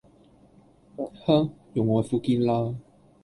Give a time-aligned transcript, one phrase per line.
[0.97, 2.75] 啍用愛膚堅啦